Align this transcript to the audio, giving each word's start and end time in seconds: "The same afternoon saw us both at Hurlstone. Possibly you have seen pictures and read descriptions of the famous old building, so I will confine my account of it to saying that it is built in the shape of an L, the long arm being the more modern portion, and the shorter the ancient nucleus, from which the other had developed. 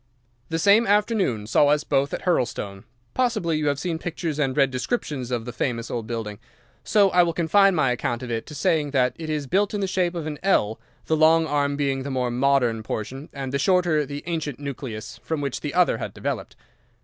"The 0.49 0.57
same 0.57 0.87
afternoon 0.87 1.45
saw 1.45 1.67
us 1.67 1.83
both 1.83 2.11
at 2.11 2.23
Hurlstone. 2.23 2.85
Possibly 3.13 3.59
you 3.59 3.67
have 3.67 3.77
seen 3.77 3.99
pictures 3.99 4.39
and 4.39 4.57
read 4.57 4.71
descriptions 4.71 5.29
of 5.29 5.45
the 5.45 5.53
famous 5.53 5.91
old 5.91 6.07
building, 6.07 6.39
so 6.83 7.11
I 7.11 7.21
will 7.21 7.33
confine 7.33 7.75
my 7.75 7.91
account 7.91 8.23
of 8.23 8.31
it 8.31 8.47
to 8.47 8.55
saying 8.55 8.89
that 8.97 9.13
it 9.19 9.29
is 9.29 9.45
built 9.45 9.75
in 9.75 9.79
the 9.79 9.85
shape 9.85 10.15
of 10.15 10.25
an 10.25 10.39
L, 10.41 10.79
the 11.05 11.15
long 11.15 11.45
arm 11.45 11.75
being 11.77 12.01
the 12.01 12.09
more 12.09 12.31
modern 12.31 12.81
portion, 12.81 13.29
and 13.31 13.51
the 13.53 13.59
shorter 13.59 14.03
the 14.03 14.23
ancient 14.25 14.57
nucleus, 14.59 15.19
from 15.21 15.39
which 15.39 15.61
the 15.61 15.75
other 15.75 15.99
had 15.99 16.15
developed. 16.15 16.55